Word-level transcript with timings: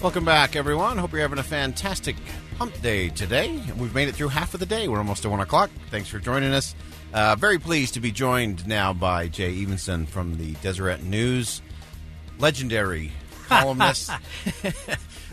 Welcome 0.00 0.24
back, 0.24 0.54
everyone. 0.54 0.96
Hope 0.96 1.10
you're 1.10 1.22
having 1.22 1.40
a 1.40 1.42
fantastic 1.42 2.14
hump 2.56 2.80
day 2.82 3.08
today. 3.08 3.60
We've 3.76 3.94
made 3.94 4.06
it 4.08 4.14
through 4.14 4.28
half 4.28 4.54
of 4.54 4.60
the 4.60 4.66
day. 4.66 4.86
We're 4.86 4.98
almost 4.98 5.24
at 5.24 5.30
1 5.32 5.40
o'clock. 5.40 5.70
Thanks 5.90 6.08
for 6.08 6.20
joining 6.20 6.52
us. 6.52 6.76
Uh, 7.12 7.34
very 7.34 7.58
pleased 7.58 7.94
to 7.94 8.00
be 8.00 8.12
joined 8.12 8.64
now 8.66 8.92
by 8.92 9.26
Jay 9.26 9.52
Evensen 9.52 10.06
from 10.06 10.38
the 10.38 10.52
Deseret 10.62 11.02
News. 11.02 11.62
Legendary 12.38 13.10
columnist. 13.48 14.10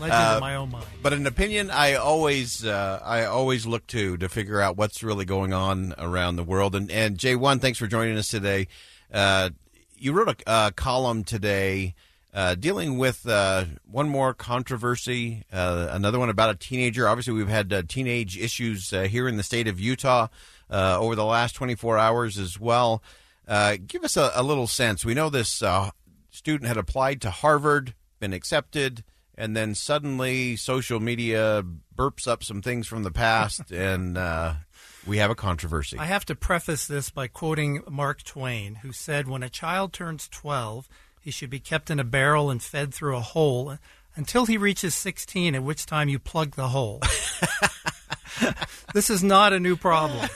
Legend 0.00 0.12
Uh, 0.12 0.32
in 0.34 0.40
my 0.40 0.56
own 0.56 0.70
mind. 0.72 0.86
But 1.00 1.12
an 1.12 1.28
opinion 1.28 1.70
I 1.70 1.94
always 1.94 2.64
uh, 2.64 3.00
I 3.04 3.24
always 3.26 3.66
look 3.66 3.86
to 3.88 4.16
to 4.16 4.28
figure 4.28 4.60
out 4.60 4.76
what's 4.76 5.02
really 5.04 5.24
going 5.24 5.52
on 5.52 5.94
around 5.96 6.36
the 6.36 6.44
world. 6.44 6.74
And 6.74 6.90
and 6.90 7.16
Jay, 7.18 7.36
one, 7.36 7.60
thanks 7.60 7.78
for 7.78 7.86
joining 7.86 8.16
us 8.18 8.28
today. 8.28 8.66
Uh, 9.12 9.50
you 9.96 10.12
wrote 10.12 10.28
a 10.44 10.50
uh, 10.50 10.70
column 10.72 11.22
today 11.22 11.94
uh, 12.36 12.54
dealing 12.54 12.98
with 12.98 13.26
uh, 13.26 13.64
one 13.90 14.10
more 14.10 14.34
controversy, 14.34 15.42
uh, 15.50 15.88
another 15.90 16.18
one 16.18 16.28
about 16.28 16.50
a 16.50 16.54
teenager. 16.54 17.08
Obviously, 17.08 17.32
we've 17.32 17.48
had 17.48 17.72
uh, 17.72 17.82
teenage 17.88 18.36
issues 18.36 18.92
uh, 18.92 19.04
here 19.04 19.26
in 19.26 19.38
the 19.38 19.42
state 19.42 19.66
of 19.66 19.80
Utah 19.80 20.28
uh, 20.70 21.00
over 21.00 21.14
the 21.14 21.24
last 21.24 21.54
24 21.54 21.96
hours 21.96 22.36
as 22.36 22.60
well. 22.60 23.02
Uh, 23.48 23.78
give 23.86 24.04
us 24.04 24.18
a, 24.18 24.30
a 24.34 24.42
little 24.42 24.66
sense. 24.66 25.02
We 25.02 25.14
know 25.14 25.30
this 25.30 25.62
uh, 25.62 25.92
student 26.28 26.68
had 26.68 26.76
applied 26.76 27.22
to 27.22 27.30
Harvard, 27.30 27.94
been 28.20 28.34
accepted, 28.34 29.02
and 29.34 29.56
then 29.56 29.74
suddenly 29.74 30.56
social 30.56 31.00
media 31.00 31.64
burps 31.96 32.28
up 32.28 32.44
some 32.44 32.60
things 32.60 32.86
from 32.86 33.02
the 33.02 33.10
past, 33.10 33.70
and 33.70 34.18
uh, 34.18 34.54
we 35.06 35.16
have 35.18 35.30
a 35.30 35.34
controversy. 35.34 35.96
I 35.98 36.04
have 36.04 36.26
to 36.26 36.34
preface 36.34 36.86
this 36.86 37.08
by 37.08 37.28
quoting 37.28 37.82
Mark 37.88 38.24
Twain, 38.24 38.76
who 38.76 38.92
said, 38.92 39.26
When 39.26 39.42
a 39.42 39.48
child 39.48 39.94
turns 39.94 40.28
12, 40.28 40.86
he 41.26 41.32
should 41.32 41.50
be 41.50 41.58
kept 41.58 41.90
in 41.90 41.98
a 41.98 42.04
barrel 42.04 42.50
and 42.50 42.62
fed 42.62 42.94
through 42.94 43.16
a 43.16 43.20
hole 43.20 43.78
until 44.14 44.46
he 44.46 44.56
reaches 44.56 44.94
16, 44.94 45.56
at 45.56 45.62
which 45.64 45.84
time 45.84 46.08
you 46.08 46.20
plug 46.20 46.54
the 46.54 46.68
hole. 46.68 47.02
this 48.94 49.10
is 49.10 49.24
not 49.24 49.52
a 49.52 49.58
new 49.58 49.74
problem. 49.74 50.28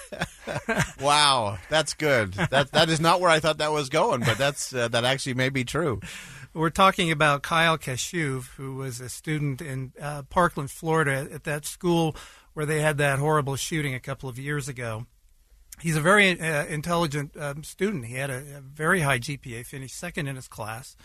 wow, 1.00 1.58
that's 1.68 1.94
good. 1.94 2.32
That 2.32 2.72
that 2.72 2.88
is 2.88 2.98
not 2.98 3.20
where 3.20 3.30
I 3.30 3.38
thought 3.38 3.58
that 3.58 3.70
was 3.70 3.88
going, 3.88 4.22
but 4.22 4.36
that's 4.36 4.74
uh, 4.74 4.88
that 4.88 5.04
actually 5.04 5.34
may 5.34 5.48
be 5.48 5.62
true. 5.62 6.00
We're 6.54 6.70
talking 6.70 7.12
about 7.12 7.44
Kyle 7.44 7.78
Kashuv, 7.78 8.48
who 8.56 8.74
was 8.74 9.00
a 9.00 9.08
student 9.08 9.62
in 9.62 9.92
uh, 10.02 10.22
Parkland, 10.22 10.72
Florida, 10.72 11.28
at 11.32 11.44
that 11.44 11.66
school 11.66 12.16
where 12.52 12.66
they 12.66 12.80
had 12.80 12.98
that 12.98 13.20
horrible 13.20 13.54
shooting 13.54 13.94
a 13.94 14.00
couple 14.00 14.28
of 14.28 14.40
years 14.40 14.68
ago. 14.68 15.06
He's 15.82 15.96
a 15.96 16.00
very 16.00 16.38
uh, 16.40 16.66
intelligent 16.66 17.36
um, 17.38 17.62
student. 17.64 18.06
He 18.06 18.14
had 18.14 18.30
a, 18.30 18.38
a 18.58 18.60
very 18.60 19.00
high 19.00 19.18
GPA, 19.18 19.64
finished 19.66 19.96
second 19.96 20.26
in 20.28 20.36
his 20.36 20.48
class, 20.48 20.96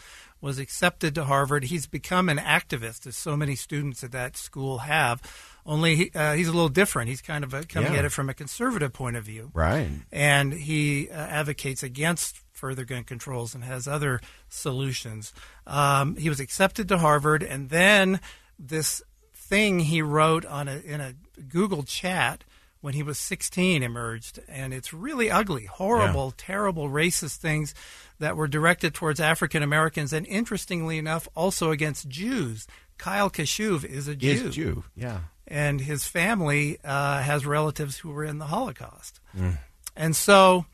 was 0.42 0.60
accepted 0.60 1.16
to 1.16 1.24
Harvard. 1.26 1.66
He's 1.66 1.88
become 1.88 2.30
an 2.30 2.38
activist, 2.38 3.08
as 3.08 3.16
so 3.16 3.36
many 3.38 3.56
students 3.56 4.04
at 4.04 4.12
that 4.12 4.36
school 4.38 4.80
have. 4.80 5.22
Only 5.66 5.96
he, 5.96 6.12
uh, 6.14 6.34
he's 6.34 6.48
a 6.48 6.52
little 6.54 6.70
different. 6.70 7.10
He's 7.10 7.22
kind 7.22 7.44
of 7.44 7.54
a, 7.54 7.64
coming 7.64 7.94
Yeah. 7.94 8.00
at 8.00 8.06
it 8.06 8.12
from 8.12 8.30
a 8.30 8.34
conservative 8.34 8.94
point 8.94 9.16
of 9.16 9.24
view 9.24 9.50
Right. 9.54 9.90
and 10.12 10.54
he 10.54 11.10
uh, 11.10 11.14
advocates 11.16 11.82
against 11.82 12.42
further 12.52 12.86
gun 12.86 13.04
controls 13.04 13.56
and 13.56 13.64
has 13.64 13.88
other 13.88 14.22
solutions. 14.50 15.34
Um, 15.68 16.16
he 16.16 16.30
was 16.30 16.40
accepted 16.40 16.88
to 16.90 16.98
Harvard, 17.00 17.44
and 17.44 17.70
then 17.70 18.20
this 18.58 19.02
thing 19.34 19.80
he 19.80 20.02
wrote 20.02 20.46
on 20.46 20.68
a 20.68 20.78
in 20.78 21.02
a 21.02 21.14
Google 21.50 21.84
chat 21.84 22.44
when 22.86 22.94
he 22.94 23.02
was 23.02 23.18
16 23.18 23.82
emerged, 23.82 24.40
and 24.48 24.72
it's 24.72 24.94
really 24.94 25.32
ugly, 25.32 25.66
horrible, 25.66 26.32
terrible, 26.38 26.88
racist 26.88 27.38
things 27.38 27.74
that 28.20 28.38
were 28.38 28.48
directed 28.48 28.94
towards 28.94 29.20
African 29.20 29.64
Americans, 29.64 30.14
and 30.14 30.24
interestingly 30.28 31.00
enough, 31.00 31.28
also 31.34 31.72
against 31.72 32.08
Jews. 32.08 32.68
Kyle 33.00 33.32
Kashuv 33.32 33.84
is 33.84 34.08
a 34.08 34.16
Jew 34.16 34.30
Is 34.30 34.56
Jew. 34.56 34.84
Yeah. 34.96 35.22
and 35.48 35.82
his 35.82 36.06
family 36.06 36.78
uh, 36.84 37.24
has 37.24 37.44
relatives 37.44 37.98
who 37.98 38.12
were 38.12 38.24
in 38.24 38.38
the 38.38 38.46
Holocaust, 38.46 39.20
and 39.96 40.16
so 40.16 40.68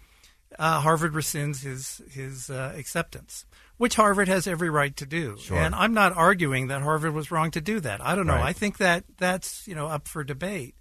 uh, 0.59 0.81
Harvard 0.81 1.13
rescinds 1.13 1.63
his 1.63 2.01
his 2.11 2.49
uh, 2.49 2.73
acceptance, 2.75 3.45
which 3.77 3.95
Harvard 3.95 4.27
has 4.27 4.47
every 4.47 4.69
right 4.69 4.97
to 4.97 5.05
do. 5.05 5.37
Sure. 5.39 5.57
And 5.57 5.73
I'm 5.73 5.93
not 5.93 6.11
arguing 6.11 6.67
that 6.67 6.81
Harvard 6.81 7.13
was 7.13 7.31
wrong 7.31 7.51
to 7.51 7.61
do 7.61 7.79
that. 7.79 8.01
I 8.01 8.15
don't 8.15 8.27
know. 8.27 8.33
Right. 8.33 8.49
I 8.49 8.53
think 8.53 8.79
that 8.79 9.05
that's 9.17 9.65
you 9.65 9.75
know 9.75 9.87
up 9.87 10.09
for 10.09 10.25
debate. 10.25 10.75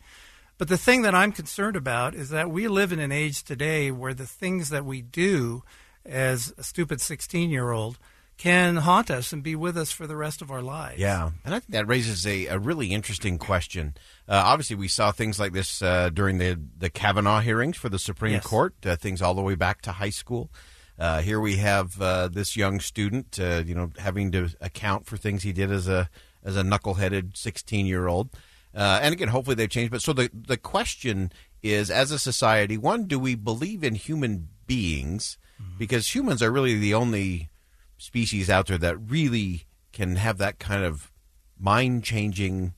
But 0.61 0.69
the 0.69 0.77
thing 0.77 1.01
that 1.03 1.15
I'm 1.15 1.33
concerned 1.33 1.75
about 1.75 2.15
is 2.15 2.29
that 2.29 2.51
we 2.51 2.69
live 2.69 2.93
in 2.93 2.99
an 2.99 3.11
age 3.11 3.45
today 3.45 3.91
where 3.91 4.13
the 4.13 4.27
things 4.27 4.69
that 4.69 4.85
we 4.85 5.01
do 5.01 5.63
as 6.05 6.53
a 6.59 6.63
stupid 6.63 7.01
16 7.01 7.49
year 7.49 7.71
old 7.71 7.99
can 8.37 8.77
haunt 8.77 9.11
us 9.11 9.33
and 9.33 9.43
be 9.43 9.57
with 9.57 9.75
us 9.75 9.91
for 9.91 10.07
the 10.07 10.17
rest 10.17 10.43
of 10.43 10.51
our 10.51 10.61
lives. 10.61 11.01
Yeah, 11.01 11.31
and 11.47 11.55
I 11.55 11.61
think 11.61 11.73
that 11.73 11.89
raises 11.89 12.27
a, 12.27 12.49
a 12.49 12.59
really 12.59 12.89
interesting 12.89 13.39
question. 13.39 13.95
Uh, 14.29 14.43
obviously, 14.45 14.77
we 14.77 14.89
saw 14.89 15.13
things 15.13 15.41
like 15.41 15.55
this 15.55 15.81
uh, 15.81 16.11
during 16.11 16.37
the 16.37 16.61
the 16.77 16.91
Kavanaugh 16.91 17.41
hearings 17.41 17.79
for 17.79 17.89
the 17.89 17.99
Supreme 17.99 18.35
Yes. 18.35 18.45
Court, 18.45 18.75
uh, 18.85 18.97
things 18.97 19.23
all 19.23 19.33
the 19.33 19.41
way 19.41 19.55
back 19.55 19.81
to 19.83 19.93
high 19.93 20.11
school. 20.11 20.51
Uh, 20.99 21.23
here 21.23 21.41
we 21.41 21.57
have 21.57 21.99
uh, 22.03 22.29
this 22.29 22.55
young 22.55 22.81
student, 22.81 23.41
uh, 23.41 23.63
you 23.65 23.75
know, 23.75 23.93
having 23.97 24.31
to 24.33 24.51
account 24.61 25.07
for 25.07 25.17
things 25.17 25.43
he 25.43 25.55
did 25.55 25.73
as 25.73 25.89
a 25.89 26.11
as 26.45 26.59
a 26.59 26.63
knuckleheaded 26.63 27.35
sixteen 27.35 27.87
year 27.87 28.09
old. 28.09 28.29
Uh, 28.75 29.01
and 29.03 29.13
again, 29.13 29.29
hopefully 29.29 29.57
they've 29.57 29.69
changed. 29.69 29.91
But 29.91 30.03
so 30.03 30.13
the 30.13 30.31
the 30.33 30.57
question 30.57 31.33
is, 31.63 31.91
as 31.91 32.11
a 32.11 32.19
society, 32.19 32.77
one, 32.79 33.05
do 33.05 33.19
we 33.19 33.35
believe 33.35 33.83
in 33.83 33.95
human 33.95 34.49
beings? 34.67 35.37
Because 35.79 36.15
humans 36.15 36.43
are 36.43 36.51
really 36.51 36.79
the 36.79 36.95
only 36.95 37.51
species 37.99 38.49
out 38.49 38.67
there 38.69 38.79
that 38.79 38.97
really 38.97 39.67
can 39.93 40.17
have 40.17 40.39
that 40.39 40.59
kind 40.59 40.85
of 40.85 41.13
mind 41.59 42.03
changing 42.03 42.73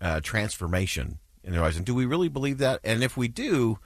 uh, 0.00 0.20
transformation 0.20 1.18
in 1.42 1.52
their 1.52 1.62
lives. 1.62 1.76
And 1.76 1.86
do 1.86 1.94
we 1.94 2.04
really 2.04 2.28
believe 2.28 2.58
that? 2.58 2.80
And 2.84 3.02
if 3.02 3.16
we 3.16 3.28
do, 3.28 3.78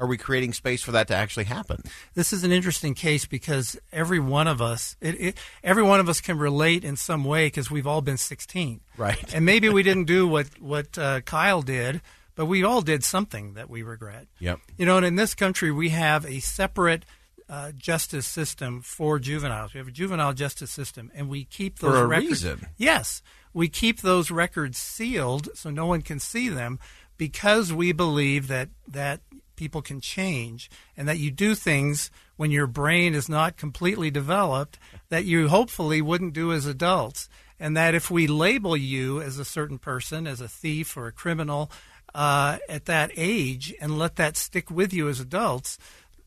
are 0.00 0.06
we 0.06 0.16
creating 0.16 0.52
space 0.54 0.82
for 0.82 0.92
that 0.92 1.06
to 1.08 1.14
actually 1.14 1.44
happen? 1.44 1.82
this 2.14 2.32
is 2.32 2.42
an 2.42 2.50
interesting 2.50 2.94
case 2.94 3.26
because 3.26 3.78
every 3.92 4.18
one 4.18 4.48
of 4.48 4.60
us, 4.60 4.96
it, 5.00 5.20
it, 5.20 5.38
every 5.62 5.82
one 5.82 6.00
of 6.00 6.08
us 6.08 6.20
can 6.20 6.38
relate 6.38 6.84
in 6.84 6.96
some 6.96 7.24
way 7.24 7.46
because 7.46 7.70
we've 7.70 7.86
all 7.86 8.00
been 8.00 8.16
16. 8.16 8.80
Right. 8.96 9.34
And 9.34 9.44
maybe 9.44 9.68
we 9.68 9.82
didn't 9.82 10.04
do 10.04 10.26
what 10.26 10.46
what 10.60 10.98
uh, 10.98 11.20
Kyle 11.20 11.62
did, 11.62 12.00
but 12.34 12.46
we 12.46 12.64
all 12.64 12.80
did 12.80 13.04
something 13.04 13.54
that 13.54 13.68
we 13.68 13.82
regret. 13.82 14.26
Yep. 14.38 14.60
You 14.78 14.86
know, 14.86 14.96
and 14.96 15.06
in 15.06 15.16
this 15.16 15.34
country, 15.34 15.70
we 15.70 15.90
have 15.90 16.24
a 16.24 16.40
separate 16.40 17.04
uh, 17.48 17.72
justice 17.72 18.26
system 18.26 18.80
for 18.80 19.18
juveniles. 19.18 19.74
We 19.74 19.78
have 19.78 19.88
a 19.88 19.92
juvenile 19.92 20.32
justice 20.32 20.70
system, 20.70 21.10
and 21.14 21.28
we 21.28 21.44
keep 21.44 21.78
those 21.80 21.92
For 21.92 22.04
a 22.04 22.06
records. 22.06 22.44
reason. 22.44 22.66
Yes, 22.76 23.22
we 23.52 23.68
keep 23.68 24.00
those 24.00 24.30
records 24.30 24.78
sealed 24.78 25.50
so 25.54 25.70
no 25.70 25.86
one 25.86 26.02
can 26.02 26.20
see 26.20 26.48
them 26.48 26.78
because 27.16 27.72
we 27.72 27.92
believe 27.92 28.48
that 28.48 28.68
that 28.88 29.20
people 29.60 29.82
can 29.82 30.00
change 30.00 30.70
and 30.96 31.06
that 31.06 31.18
you 31.18 31.30
do 31.30 31.54
things 31.54 32.10
when 32.38 32.50
your 32.50 32.66
brain 32.66 33.14
is 33.14 33.28
not 33.28 33.58
completely 33.58 34.10
developed 34.10 34.78
that 35.10 35.26
you 35.26 35.48
hopefully 35.48 36.00
wouldn't 36.00 36.32
do 36.32 36.50
as 36.50 36.64
adults 36.64 37.28
and 37.58 37.76
that 37.76 37.94
if 37.94 38.10
we 38.10 38.26
label 38.26 38.74
you 38.74 39.20
as 39.20 39.38
a 39.38 39.44
certain 39.44 39.76
person 39.76 40.26
as 40.26 40.40
a 40.40 40.48
thief 40.48 40.96
or 40.96 41.08
a 41.08 41.12
criminal 41.12 41.70
uh, 42.14 42.56
at 42.70 42.86
that 42.86 43.10
age 43.18 43.74
and 43.82 43.98
let 43.98 44.16
that 44.16 44.34
stick 44.34 44.70
with 44.70 44.94
you 44.94 45.10
as 45.10 45.20
adults 45.20 45.76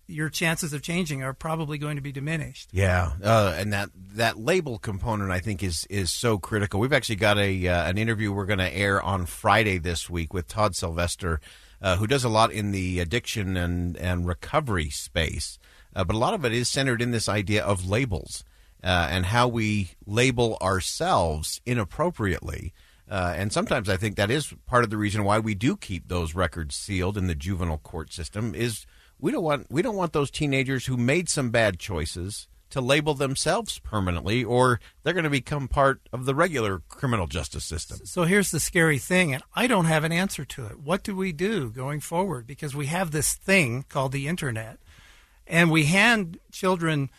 your 0.05 0.29
chances 0.29 0.73
of 0.73 0.83
changing 0.83 1.23
are 1.23 1.33
probably 1.33 1.77
going 1.77 1.95
to 1.95 2.01
be 2.01 2.11
diminished. 2.11 2.69
Yeah, 2.73 3.13
uh, 3.23 3.55
and 3.57 3.71
that 3.71 3.89
that 4.15 4.37
label 4.37 4.77
component 4.77 5.31
I 5.31 5.39
think 5.39 5.63
is 5.63 5.87
is 5.89 6.11
so 6.11 6.37
critical. 6.37 6.81
We've 6.81 6.91
actually 6.91 7.15
got 7.15 7.37
a 7.37 7.67
uh, 7.67 7.89
an 7.89 7.97
interview 7.97 8.33
we're 8.33 8.45
going 8.45 8.59
to 8.59 8.75
air 8.75 9.01
on 9.01 9.25
Friday 9.25 9.77
this 9.77 10.09
week 10.09 10.33
with 10.33 10.49
Todd 10.49 10.75
Sylvester, 10.75 11.39
uh, 11.83 11.97
who 11.97 12.07
does 12.07 12.23
a 12.23 12.29
lot 12.29 12.51
in 12.51 12.71
the 12.71 12.99
addiction 12.99 13.55
and 13.57 13.95
and 13.97 14.25
recovery 14.25 14.89
space, 14.89 15.59
uh, 15.95 16.03
but 16.03 16.15
a 16.15 16.19
lot 16.19 16.33
of 16.33 16.45
it 16.45 16.53
is 16.53 16.69
centered 16.69 17.01
in 17.01 17.11
this 17.11 17.29
idea 17.29 17.63
of 17.63 17.87
labels 17.87 18.43
uh, 18.83 19.09
and 19.11 19.27
how 19.27 19.47
we 19.47 19.91
label 20.05 20.57
ourselves 20.61 21.61
inappropriately. 21.65 22.73
Uh, 23.09 23.33
and 23.35 23.51
sometimes 23.51 23.89
I 23.89 23.97
think 23.97 24.15
that 24.15 24.31
is 24.31 24.53
part 24.65 24.83
of 24.83 24.89
the 24.89 24.97
reason 24.97 25.23
why 25.23 25.37
we 25.37 25.53
do 25.53 25.75
keep 25.75 26.07
those 26.07 26.33
records 26.33 26.75
sealed 26.75 27.17
in 27.17 27.27
the 27.27 27.35
juvenile 27.35 27.77
court 27.77 28.13
system 28.13 28.55
is 28.55 28.85
we 29.19 29.31
don't 29.31 29.43
want 29.43 29.67
we 29.69 29.81
don't 29.81 29.97
want 29.97 30.13
those 30.13 30.31
teenagers 30.31 30.85
who 30.85 30.97
made 30.97 31.29
some 31.29 31.49
bad 31.49 31.79
choices 31.79 32.47
to 32.73 32.81
label 32.81 33.13
themselves 33.13 33.77
permanently 33.77 34.43
or 34.43 34.79
they're 35.03 35.13
going 35.13 35.23
to 35.23 35.29
become 35.29 35.67
part 35.67 36.01
of 36.11 36.25
the 36.25 36.33
regular 36.33 36.81
criminal 36.89 37.27
justice 37.27 37.63
system. 37.63 37.99
So 38.03 38.23
here's 38.23 38.49
the 38.49 38.59
scary 38.59 38.97
thing 38.97 39.31
and 39.31 39.43
I 39.55 39.67
don't 39.67 39.85
have 39.85 40.03
an 40.03 40.11
answer 40.11 40.43
to 40.43 40.65
it. 40.65 40.79
What 40.79 41.03
do 41.03 41.15
we 41.15 41.31
do 41.31 41.69
going 41.69 41.99
forward 41.99 42.47
because 42.47 42.73
we 42.73 42.87
have 42.87 43.11
this 43.11 43.35
thing 43.35 43.85
called 43.89 44.11
the 44.11 44.27
internet 44.27 44.79
and 45.45 45.69
we 45.69 45.85
hand 45.85 46.39
children 46.51 47.11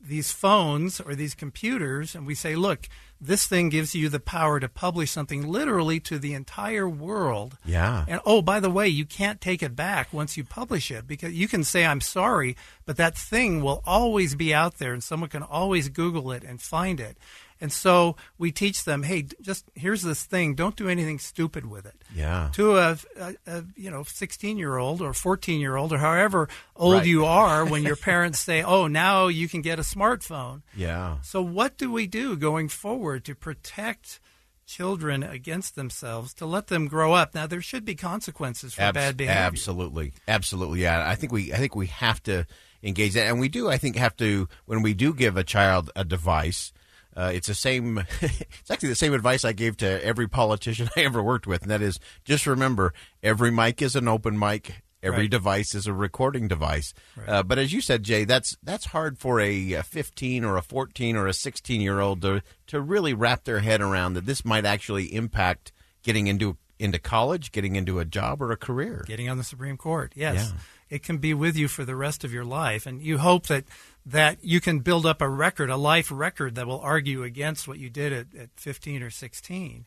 these 0.00 0.32
phones 0.32 1.00
or 1.00 1.14
these 1.14 1.34
computers 1.34 2.14
and 2.14 2.26
we 2.26 2.34
say, 2.34 2.56
look, 2.56 2.88
this 3.20 3.46
thing 3.46 3.68
gives 3.68 3.94
you 3.94 4.08
the 4.08 4.18
power 4.18 4.58
to 4.58 4.68
publish 4.68 5.10
something 5.10 5.46
literally 5.46 6.00
to 6.00 6.18
the 6.18 6.32
entire 6.32 6.88
world. 6.88 7.58
Yeah. 7.66 8.06
And 8.08 8.20
oh, 8.24 8.40
by 8.40 8.60
the 8.60 8.70
way, 8.70 8.88
you 8.88 9.04
can't 9.04 9.40
take 9.40 9.62
it 9.62 9.76
back 9.76 10.12
once 10.12 10.38
you 10.38 10.44
publish 10.44 10.90
it 10.90 11.06
because 11.06 11.34
you 11.34 11.46
can 11.46 11.62
say, 11.62 11.84
I'm 11.84 12.00
sorry, 12.00 12.56
but 12.86 12.96
that 12.96 13.16
thing 13.16 13.62
will 13.62 13.82
always 13.84 14.34
be 14.34 14.54
out 14.54 14.78
there 14.78 14.94
and 14.94 15.04
someone 15.04 15.28
can 15.28 15.42
always 15.42 15.90
Google 15.90 16.32
it 16.32 16.44
and 16.44 16.62
find 16.62 16.98
it. 16.98 17.18
And 17.60 17.70
so 17.72 18.16
we 18.38 18.52
teach 18.52 18.84
them, 18.84 19.02
hey, 19.02 19.26
just 19.42 19.66
here's 19.74 20.02
this 20.02 20.24
thing. 20.24 20.54
Don't 20.54 20.76
do 20.76 20.88
anything 20.88 21.18
stupid 21.18 21.66
with 21.66 21.84
it. 21.86 21.94
Yeah. 22.14 22.48
To 22.54 22.76
a, 22.78 22.96
a, 23.18 23.34
a 23.46 23.64
you 23.76 23.90
know 23.90 24.02
16 24.02 24.56
year 24.56 24.76
old 24.78 25.02
or 25.02 25.12
14 25.12 25.60
year 25.60 25.76
old 25.76 25.92
or 25.92 25.98
however 25.98 26.48
old 26.74 26.94
Right. 26.94 27.06
you 27.06 27.26
are 27.26 27.64
when 27.66 27.82
your 27.82 27.96
parents 28.10 28.40
say, 28.40 28.62
oh, 28.62 28.86
now 28.86 29.26
you 29.28 29.48
can 29.48 29.60
get 29.60 29.78
a 29.78 29.82
smartphone. 29.82 30.62
Yeah. 30.74 31.18
So 31.22 31.42
what 31.42 31.76
do 31.76 31.92
we 31.92 32.06
do 32.06 32.36
going 32.36 32.68
forward 32.68 33.24
to 33.26 33.34
protect? 33.34 34.20
Children 34.66 35.24
against 35.24 35.74
themselves 35.74 36.32
to 36.34 36.46
let 36.46 36.68
them 36.68 36.86
grow 36.86 37.12
up. 37.12 37.34
Now 37.34 37.48
there 37.48 37.60
should 37.60 37.84
be 37.84 37.96
consequences 37.96 38.72
for 38.72 38.82
Abs- 38.82 38.94
bad 38.94 39.16
behavior. 39.16 39.40
Absolutely, 39.40 40.12
absolutely. 40.28 40.82
Yeah, 40.82 41.04
I 41.08 41.16
think 41.16 41.32
we 41.32 41.52
I 41.52 41.56
think 41.56 41.74
we 41.74 41.88
have 41.88 42.22
to 42.22 42.46
engage 42.80 43.14
that, 43.14 43.26
and 43.26 43.40
we 43.40 43.48
do. 43.48 43.68
I 43.68 43.78
think 43.78 43.96
have 43.96 44.16
to 44.18 44.48
when 44.66 44.80
we 44.82 44.94
do 44.94 45.12
give 45.12 45.36
a 45.36 45.42
child 45.42 45.90
a 45.96 46.04
device. 46.04 46.72
Uh, 47.16 47.32
it's 47.34 47.48
the 47.48 47.54
same. 47.54 47.98
it's 48.20 48.70
actually 48.70 48.88
the 48.90 48.94
same 48.94 49.12
advice 49.14 49.44
I 49.44 49.52
gave 49.52 49.76
to 49.78 50.04
every 50.04 50.28
politician 50.28 50.88
I 50.96 51.00
ever 51.00 51.22
worked 51.22 51.46
with, 51.46 51.62
and 51.62 51.70
that 51.70 51.82
is 51.82 51.98
just 52.24 52.46
remember 52.46 52.92
every 53.22 53.50
mic 53.50 53.82
is 53.82 53.96
an 53.96 54.08
open 54.08 54.38
mic. 54.38 54.82
Every 55.02 55.20
Right. 55.20 55.30
device 55.30 55.74
is 55.74 55.86
a 55.86 55.94
recording 55.94 56.46
device. 56.46 56.92
Uh, 57.26 57.42
but 57.42 57.58
as 57.58 57.72
you 57.72 57.80
said, 57.80 58.02
Jay, 58.02 58.24
that's 58.24 58.58
that's 58.62 58.84
hard 58.86 59.18
for 59.18 59.40
a, 59.40 59.72
a 59.72 59.82
15 59.82 60.44
or 60.44 60.58
a 60.58 60.62
14 60.62 61.16
or 61.16 61.26
a 61.26 61.32
16 61.32 61.80
year 61.80 62.00
old 62.00 62.20
to 62.20 62.42
to 62.66 62.82
really 62.82 63.14
wrap 63.14 63.44
their 63.44 63.60
head 63.60 63.80
around 63.80 64.12
that 64.12 64.26
this 64.26 64.44
might 64.44 64.66
actually 64.66 65.14
impact 65.14 65.72
getting 66.02 66.26
into 66.26 66.58
into 66.78 66.98
college, 66.98 67.50
getting 67.50 67.76
into 67.76 67.98
a 67.98 68.04
job 68.04 68.42
or 68.42 68.52
a 68.52 68.56
career. 68.58 69.02
getting 69.06 69.28
on 69.30 69.38
the 69.38 69.44
Supreme 69.44 69.78
Court. 69.78 70.12
Yes, 70.14 70.52
Yeah. 70.52 70.58
it 70.96 71.02
can 71.02 71.16
be 71.16 71.32
with 71.32 71.56
you 71.56 71.66
for 71.66 71.84
the 71.86 71.96
rest 71.96 72.22
of 72.22 72.32
your 72.32 72.44
life, 72.44 72.84
and 72.86 73.02
you 73.02 73.16
hope 73.18 73.46
that 73.46 73.64
that 74.06 74.38
you 74.42 74.60
can 74.60 74.80
build 74.80 75.06
up 75.06 75.20
a 75.20 75.28
record, 75.28 75.70
a 75.70 75.76
life 75.76 76.10
record 76.10 76.54
that 76.54 76.66
will 76.66 76.80
argue 76.80 77.22
against 77.22 77.68
what 77.68 77.78
you 77.78 77.90
did 77.90 78.12
at, 78.12 78.26
at 78.34 78.48
15 78.56 79.02
or 79.02 79.10
16. 79.10 79.86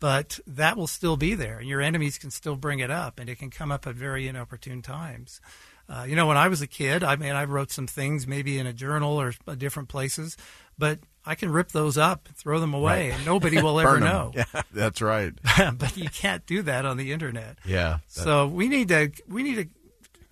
But 0.00 0.40
that 0.48 0.76
will 0.76 0.88
still 0.88 1.16
be 1.16 1.34
there, 1.34 1.58
and 1.58 1.68
your 1.68 1.80
enemies 1.80 2.18
can 2.18 2.32
still 2.32 2.56
bring 2.56 2.80
it 2.80 2.90
up, 2.90 3.20
and 3.20 3.30
it 3.30 3.38
can 3.38 3.50
come 3.50 3.70
up 3.70 3.86
at 3.86 3.94
very 3.94 4.26
inopportune 4.26 4.82
times. 4.82 5.40
Uh, 5.88 6.04
you 6.08 6.16
know, 6.16 6.26
when 6.26 6.36
I 6.36 6.48
was 6.48 6.60
a 6.62 6.66
kid, 6.66 7.04
I 7.04 7.16
mean, 7.16 7.32
I 7.32 7.44
wrote 7.44 7.70
some 7.70 7.86
things 7.86 8.26
maybe 8.26 8.58
in 8.58 8.66
a 8.66 8.72
journal 8.72 9.20
or 9.20 9.32
uh, 9.46 9.54
different 9.54 9.88
places, 9.88 10.36
but 10.78 11.00
I 11.24 11.34
can 11.34 11.50
rip 11.50 11.70
those 11.70 11.98
up, 11.98 12.28
throw 12.34 12.58
them 12.58 12.74
away, 12.74 13.10
and 13.10 13.24
nobody 13.24 13.60
will 13.62 13.78
ever 13.78 14.00
know. 14.00 14.32
Yeah, 14.34 14.62
that's 14.72 15.00
right. 15.00 15.32
but 15.78 15.96
you 15.96 16.08
can't 16.08 16.44
do 16.46 16.62
that 16.62 16.84
on 16.84 16.96
the 16.96 17.12
internet. 17.12 17.58
Yeah. 17.64 17.98
So 18.08 18.46
we 18.48 18.68
need 18.68 18.88
to 18.88 19.12
we 19.28 19.42
need 19.42 19.54
to 19.56 19.68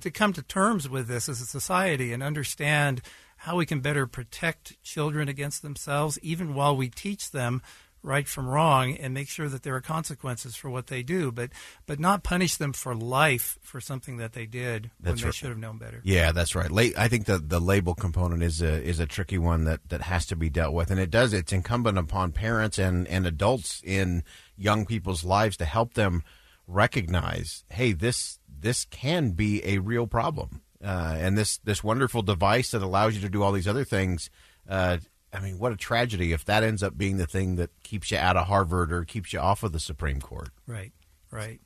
to 0.00 0.10
come 0.10 0.32
to 0.32 0.42
terms 0.42 0.88
with 0.88 1.08
this 1.08 1.28
as 1.28 1.40
a 1.40 1.46
society 1.46 2.12
and 2.12 2.22
understand 2.22 3.02
how 3.38 3.56
we 3.56 3.66
can 3.66 3.80
better 3.80 4.06
protect 4.06 4.82
children 4.82 5.28
against 5.28 5.62
themselves, 5.62 6.18
even 6.22 6.54
while 6.54 6.76
we 6.76 6.88
teach 6.88 7.30
them 7.30 7.62
right 8.02 8.26
from 8.26 8.48
wrong, 8.48 8.96
and 8.96 9.12
make 9.12 9.28
sure 9.28 9.48
that 9.48 9.62
there 9.62 9.74
are 9.74 9.80
consequences 9.80 10.56
for 10.56 10.70
what 10.70 10.86
they 10.86 11.02
do, 11.02 11.30
but 11.30 11.50
but 11.86 12.00
not 12.00 12.22
punish 12.22 12.56
them 12.56 12.72
for 12.72 12.94
life 12.94 13.58
for 13.62 13.80
something 13.80 14.16
that 14.16 14.32
they 14.32 14.46
did 14.46 14.90
That's 15.00 15.16
when 15.16 15.16
they 15.16 15.24
right. 15.26 15.34
should 15.34 15.48
have 15.50 15.58
known 15.58 15.78
better. 15.78 16.00
Yeah, 16.02 16.32
that's 16.32 16.54
right. 16.54 16.70
I 16.96 17.08
think 17.08 17.26
the 17.26 17.38
the 17.38 17.60
label 17.60 17.94
component 17.94 18.42
is 18.42 18.62
a 18.62 18.82
is 18.82 19.00
a 19.00 19.06
tricky 19.06 19.38
one 19.38 19.64
that, 19.64 19.80
that 19.90 20.02
has 20.02 20.26
to 20.26 20.36
be 20.36 20.48
dealt 20.48 20.74
with, 20.74 20.90
and 20.90 20.98
it 20.98 21.10
does. 21.10 21.32
It's 21.32 21.52
incumbent 21.52 21.98
upon 21.98 22.32
parents 22.32 22.78
and, 22.78 23.06
and 23.08 23.26
adults 23.26 23.82
in 23.84 24.22
young 24.56 24.86
people's 24.86 25.24
lives 25.24 25.56
to 25.58 25.64
help 25.64 25.94
them 25.94 26.22
recognize, 26.66 27.64
hey, 27.68 27.92
this 27.92 28.38
this 28.60 28.84
can 28.84 29.30
be 29.30 29.64
a 29.64 29.78
real 29.78 30.06
problem, 30.06 30.62
uh, 30.84 31.16
and 31.18 31.36
this 31.36 31.58
this 31.58 31.82
wonderful 31.84 32.22
device 32.22 32.70
that 32.70 32.82
allows 32.82 33.14
you 33.14 33.20
to 33.22 33.28
do 33.28 33.42
all 33.42 33.52
these 33.52 33.68
other 33.68 33.84
things. 33.84 34.30
Uh, 34.68 34.98
I 35.32 35.40
mean, 35.40 35.58
what 35.58 35.72
a 35.72 35.76
tragedy 35.76 36.32
if 36.32 36.44
that 36.46 36.62
ends 36.62 36.82
up 36.82 36.98
being 36.98 37.16
the 37.16 37.26
thing 37.26 37.56
that 37.56 37.70
keeps 37.82 38.10
you 38.10 38.18
out 38.18 38.36
of 38.36 38.46
Harvard 38.46 38.92
or 38.92 39.04
keeps 39.04 39.32
you 39.32 39.38
off 39.38 39.62
of 39.62 39.72
the 39.72 39.80
Supreme 39.80 40.20
Court. 40.20 40.48
Right, 40.66 40.92
right. 41.30 41.60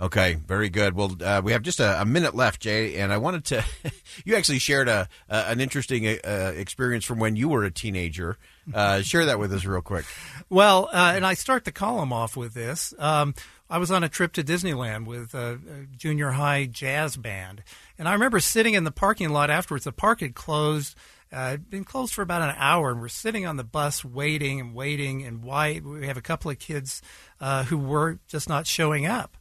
Okay, 0.00 0.34
very 0.46 0.68
good. 0.68 0.94
Well, 0.94 1.16
uh, 1.20 1.40
we 1.42 1.50
have 1.50 1.62
just 1.62 1.80
a, 1.80 2.00
a 2.00 2.04
minute 2.04 2.32
left, 2.32 2.60
Jay, 2.60 2.96
and 2.98 3.12
I 3.12 3.16
wanted 3.16 3.44
to. 3.46 3.64
you 4.24 4.36
actually 4.36 4.60
shared 4.60 4.88
a, 4.88 5.08
a 5.28 5.48
an 5.48 5.60
interesting 5.60 6.06
uh, 6.06 6.52
experience 6.54 7.04
from 7.04 7.18
when 7.18 7.34
you 7.34 7.48
were 7.48 7.64
a 7.64 7.70
teenager. 7.70 8.38
Uh, 8.72 9.00
share 9.02 9.24
that 9.24 9.40
with 9.40 9.52
us 9.52 9.64
real 9.64 9.82
quick. 9.82 10.04
Well, 10.50 10.88
uh, 10.90 11.12
and 11.14 11.26
I 11.26 11.34
start 11.34 11.66
the 11.66 11.72
column 11.72 12.10
off 12.10 12.34
with 12.34 12.54
this. 12.54 12.94
Um, 12.98 13.34
I 13.70 13.78
was 13.78 13.90
on 13.90 14.02
a 14.02 14.08
trip 14.08 14.32
to 14.32 14.42
Disneyland 14.42 15.04
with 15.06 15.34
a, 15.34 15.58
junior 15.96 16.32
high 16.32 16.64
jazz 16.64 17.16
band, 17.16 17.62
and 17.98 18.08
I 18.08 18.12
remember 18.12 18.40
sitting 18.40 18.74
in 18.74 18.84
the 18.84 18.90
parking 18.90 19.28
lot 19.30 19.50
afterwards. 19.50 19.84
The 19.84 19.92
park 19.92 20.20
had 20.20 20.34
closed. 20.34 20.96
Uh, 21.30 21.50
it'd 21.52 21.68
been 21.68 21.84
closed 21.84 22.14
for 22.14 22.22
about 22.22 22.40
an 22.40 22.54
hour, 22.56 22.90
and 22.90 23.00
we're 23.00 23.08
sitting 23.08 23.44
on 23.46 23.56
the 23.56 23.64
bus 23.64 24.02
waiting 24.02 24.60
and 24.60 24.74
waiting. 24.74 25.22
And 25.22 25.42
why 25.42 25.82
we 25.84 26.06
have 26.06 26.16
a 26.16 26.22
couple 26.22 26.50
of 26.50 26.58
kids 26.58 27.02
uh, 27.40 27.64
who 27.64 27.76
were 27.76 28.18
just 28.26 28.48
not 28.48 28.66
showing 28.66 29.04
up. 29.04 29.36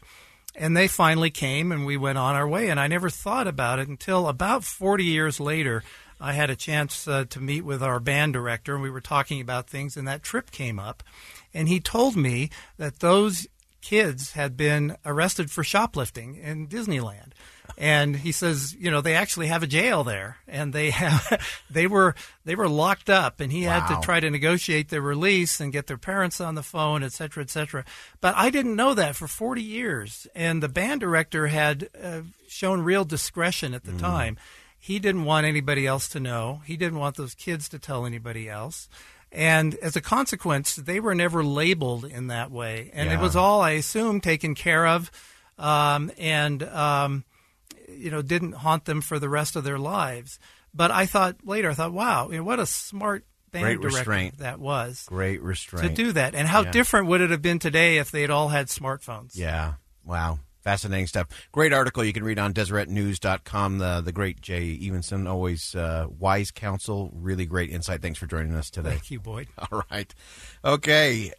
And 0.54 0.76
they 0.76 0.88
finally 0.90 1.30
came, 1.30 1.72
and 1.72 1.86
we 1.86 1.96
went 1.96 2.18
on 2.18 2.36
our 2.36 2.48
way. 2.48 2.70
And 2.70 2.80
I 2.80 2.88
never 2.88 3.10
thought 3.10 3.48
about 3.48 3.80
it 3.80 3.88
until 3.88 4.28
about 4.28 4.66
40 4.66 5.06
years 5.06 5.40
later. 5.40 5.84
I 6.20 6.34
had 6.34 6.50
a 6.50 6.56
chance 6.56 7.08
uh, 7.08 7.26
to 7.30 7.40
meet 7.40 7.64
with 7.64 7.82
our 7.82 8.00
band 8.00 8.34
director, 8.34 8.74
and 8.74 8.84
we 8.84 8.90
were 8.90 9.00
talking 9.00 9.40
about 9.40 9.70
things, 9.70 9.96
and 9.96 10.08
that 10.08 10.24
trip 10.24 10.52
came 10.52 10.80
up. 10.80 11.04
And 11.54 11.70
he 11.70 11.80
told 11.80 12.18
me 12.18 12.50
that 12.78 13.00
those 13.00 13.48
kids 13.82 14.32
had 14.32 14.58
been 14.58 14.98
arrested 15.06 15.52
for 15.52 15.64
shoplifting 15.64 16.36
in 16.36 16.68
Disneyland. 16.68 17.32
And 17.78 18.16
he 18.16 18.32
says, 18.32 18.76
you 18.80 18.90
know, 18.90 19.02
they 19.02 19.14
actually 19.14 19.48
have 19.48 19.62
a 19.62 19.68
jail 19.68 20.04
there, 20.04 20.38
and 20.48 20.74
they 20.74 20.90
have, 20.90 21.46
they 21.70 21.86
were 21.86 22.16
they 22.44 22.56
were 22.56 22.70
locked 22.70 23.10
up, 23.10 23.40
and 23.40 23.52
he 23.52 23.64
had 23.64 23.88
to 23.88 24.00
try 24.02 24.20
to 24.20 24.30
negotiate 24.32 24.90
their 24.90 25.02
release 25.02 25.60
and 25.60 25.74
get 25.74 25.88
their 25.88 25.98
parents 25.98 26.42
on 26.42 26.56
the 26.56 26.64
phone, 26.64 27.04
et 27.04 27.12
cetera, 27.12 27.44
et 27.44 27.50
cetera. 27.50 27.86
But 28.20 28.36
I 28.36 28.50
didn't 28.50 28.76
know 28.76 28.94
that 28.94 29.16
for 29.16 29.28
40 29.28 29.62
years, 29.62 30.28
and 30.34 30.64
the 30.64 30.70
band 30.70 31.02
director 31.02 31.48
had 31.48 31.90
uh, 32.02 32.22
shown 32.48 32.82
real 32.82 33.06
discretion 33.06 33.74
at 33.74 33.84
the 33.84 33.94
time. 33.94 34.38
He 34.80 35.00
didn't 35.00 35.26
want 35.26 35.46
anybody 35.46 35.86
else 35.86 36.08
to 36.10 36.20
know. 36.20 36.62
He 36.66 36.78
didn't 36.78 37.00
want 37.00 37.18
those 37.18 37.36
kids 37.36 37.68
to 37.70 37.80
tell 37.80 38.06
anybody 38.06 38.48
else. 38.48 38.88
And 39.32 39.76
as 39.76 39.96
a 39.96 40.02
consequence, 40.02 40.76
they 40.76 41.00
were 41.00 41.14
never 41.16 41.44
labeled 41.44 42.06
in 42.06 42.28
that 42.28 42.50
way. 42.50 42.92
And 42.94 43.12
it 43.12 43.20
was 43.20 43.36
all, 43.36 43.62
I 43.62 43.72
assume, 43.72 44.22
taken 44.22 44.56
care 44.56 44.88
of 44.88 45.12
um, 45.58 46.12
and, 46.18 46.64
um, 46.64 47.24
you 47.90 48.10
know, 48.12 48.22
didn't 48.22 48.54
haunt 48.54 48.86
them 48.86 49.02
for 49.02 49.20
the 49.20 49.30
rest 49.30 49.56
of 49.56 49.64
their 49.64 49.78
lives. 49.80 50.40
But 50.74 50.92
I 50.92 51.06
thought 51.06 51.38
later, 51.44 51.70
I 51.70 51.74
thought, 51.74 51.92
wow, 51.92 52.30
you 52.30 52.38
know, 52.38 52.44
what 52.44 52.60
a 52.60 52.66
smart 52.66 53.26
band 53.52 53.64
Great 53.64 53.82
director 53.82 53.98
restraint. 53.98 54.38
that 54.40 54.60
was 54.60 55.06
Great 55.08 55.42
restraint. 55.42 55.88
to 55.96 56.04
do 56.04 56.12
that. 56.14 56.36
And 56.36 56.48
how 56.48 56.64
Yeah. 56.64 56.72
different 56.72 57.08
would 57.08 57.22
it 57.22 57.32
have 57.32 57.42
been 57.42 57.60
today 57.60 57.98
if 57.98 58.12
they'd 58.12 58.30
all 58.30 58.50
had 58.50 58.68
smartphones? 58.68 59.32
Yeah. 59.34 59.74
Wow. 60.06 60.40
Fascinating 60.68 61.08
stuff. 61.08 61.28
Great 61.54 61.72
article 61.72 62.04
you 62.04 62.12
can 62.12 62.26
read 62.26 62.38
on 62.38 62.54
DeseretNews.com. 62.54 63.78
The, 63.78 64.02
the 64.02 64.12
great 64.12 64.42
Jay 64.42 64.78
Evensen, 64.78 65.26
always 65.26 65.74
uh, 65.76 66.08
wise 66.20 66.52
counsel, 66.52 67.10
really 67.14 67.46
great 67.46 67.70
insight. 67.70 68.02
Thanks 68.02 68.20
for 68.20 68.26
joining 68.26 68.54
us 68.54 68.70
today. 68.70 68.90
Thank 68.90 69.10
you, 69.10 69.22
Boyd. 69.22 69.48
All 69.72 69.86
right. 69.90 70.14
Okay. 70.66 71.32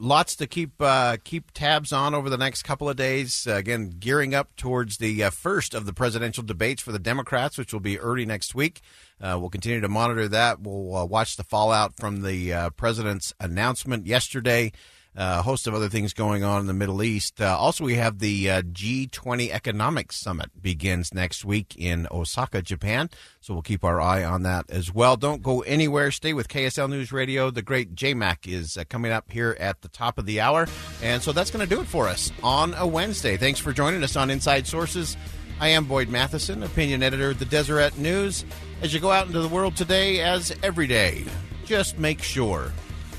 lots 0.00 0.34
to 0.36 0.46
keep 0.46 0.80
uh, 0.80 1.18
keep 1.24 1.50
tabs 1.52 1.92
on 1.92 2.14
over 2.14 2.30
the 2.30 2.38
next 2.38 2.62
couple 2.62 2.88
of 2.88 2.96
days. 2.96 3.46
Uh, 3.46 3.56
again, 3.56 3.92
gearing 3.98 4.34
up 4.34 4.56
towards 4.56 4.96
the 4.96 5.24
uh, 5.24 5.28
first 5.28 5.74
of 5.74 5.84
the 5.84 5.92
presidential 5.92 6.42
debates 6.42 6.80
for 6.80 6.90
the 6.92 6.98
Democrats, 6.98 7.58
which 7.58 7.74
will 7.74 7.80
be 7.80 7.98
early 7.98 8.24
next 8.24 8.54
week. 8.54 8.80
Uh, 9.20 9.36
we'll 9.38 9.50
continue 9.50 9.82
to 9.82 9.88
monitor 9.90 10.26
that. 10.26 10.60
We'll 10.62 10.96
uh, 10.96 11.04
watch 11.04 11.36
the 11.36 11.44
fallout 11.44 11.96
from 11.96 12.22
the 12.22 12.50
uh, 12.54 12.70
president's 12.70 13.34
announcement 13.40 14.06
yesterday. 14.06 14.72
Uh, 15.16 15.38
a 15.38 15.42
host 15.42 15.66
of 15.66 15.74
other 15.74 15.88
things 15.88 16.12
going 16.12 16.44
on 16.44 16.60
in 16.60 16.66
the 16.66 16.72
Middle 16.72 17.02
East. 17.02 17.40
Uh, 17.40 17.56
also, 17.58 17.84
we 17.84 17.96
have 17.96 18.20
the 18.20 18.48
uh, 18.48 18.62
G20 18.62 19.50
Economic 19.50 20.12
Summit 20.12 20.50
begins 20.62 21.12
next 21.12 21.44
week 21.44 21.74
in 21.76 22.06
Osaka, 22.10 22.62
Japan. 22.62 23.10
So 23.40 23.52
we'll 23.52 23.62
keep 23.62 23.84
our 23.84 24.00
eye 24.00 24.22
on 24.22 24.44
that 24.44 24.70
as 24.70 24.94
well. 24.94 25.16
Don't 25.16 25.42
go 25.42 25.62
anywhere. 25.62 26.12
Stay 26.12 26.34
with 26.34 26.46
KSL 26.46 26.88
News 26.88 27.10
Radio. 27.10 27.50
The 27.50 27.62
great 27.62 27.96
JMac 27.96 28.46
is 28.46 28.78
coming 28.88 29.10
up 29.10 29.32
here 29.32 29.56
at 29.58 29.80
the 29.80 29.88
top 29.88 30.18
of 30.18 30.26
the 30.26 30.40
hour. 30.40 30.68
And 31.02 31.20
so 31.20 31.32
that's 31.32 31.50
going 31.50 31.66
to 31.66 31.74
do 31.74 31.80
it 31.80 31.88
for 31.88 32.06
us 32.06 32.30
on 32.42 32.74
a 32.74 32.86
Wednesday. 32.86 33.36
Thanks 33.36 33.58
for 33.58 33.72
joining 33.72 34.04
us 34.04 34.14
on 34.14 34.30
Inside 34.30 34.68
Sources. 34.68 35.16
I 35.60 35.68
am 35.70 35.86
Boyd 35.86 36.08
Matheson, 36.08 36.62
opinion 36.62 37.02
editor 37.02 37.30
of 37.30 37.40
the 37.40 37.44
Deseret 37.44 37.98
News. 37.98 38.44
As 38.80 38.94
you 38.94 39.00
go 39.00 39.10
out 39.10 39.26
into 39.26 39.40
the 39.40 39.48
world 39.48 39.76
today, 39.76 40.20
as 40.20 40.54
every 40.62 40.86
day, 40.86 41.24
just 41.64 41.98
make 41.98 42.22
sure 42.22 42.72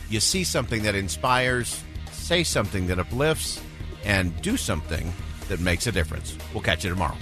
you 0.10 0.20
see 0.20 0.44
something 0.44 0.84
that 0.84 0.96
inspires, 0.96 1.82
say 2.12 2.44
something 2.44 2.88
that 2.88 3.00
uplifts, 3.00 3.62
and 4.04 4.40
do 4.42 4.58
something 4.58 5.14
that 5.48 5.60
makes 5.60 5.88
a 5.88 5.92
difference. 5.92 6.38
We'll 6.54 6.64
catch 6.64 6.84
you 6.84 6.90
tomorrow. 6.90 7.18